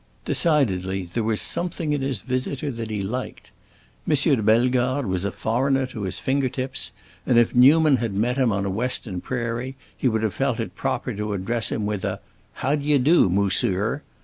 Decidedly, 0.25 1.05
there 1.05 1.23
was 1.23 1.39
something 1.41 1.93
in 1.93 2.01
his 2.01 2.21
visitor 2.23 2.71
that 2.71 2.89
he 2.89 3.03
liked. 3.03 3.51
M. 4.09 4.15
de 4.15 4.41
Bellegarde 4.41 5.07
was 5.07 5.25
a 5.25 5.31
foreigner 5.31 5.85
to 5.85 6.01
his 6.01 6.17
finger 6.17 6.49
tips, 6.49 6.91
and 7.23 7.37
if 7.37 7.53
Newman 7.53 7.97
had 7.97 8.15
met 8.15 8.35
him 8.35 8.51
on 8.51 8.65
a 8.65 8.71
Western 8.71 9.21
prairie 9.21 9.75
he 9.95 10.07
would 10.07 10.23
have 10.23 10.33
felt 10.33 10.59
it 10.59 10.73
proper 10.73 11.13
to 11.13 11.33
address 11.33 11.71
him 11.71 11.85
with 11.85 12.03
a 12.03 12.19
"How 12.65 12.73
d'ye 12.73 12.97
do, 12.97 13.29
Mosseer?" 13.29 14.01